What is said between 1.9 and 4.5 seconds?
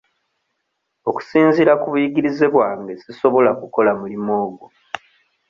buyigirize bwange sisobola kukola mulimu